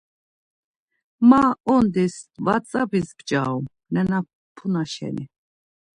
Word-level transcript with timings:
Ma, 1.29 1.43
ondis, 1.73 2.15
whatsap̌is 2.45 3.09
p̌ç̌arum, 3.17 3.65
nenapuna 3.93 4.83
şeni. 4.93 5.25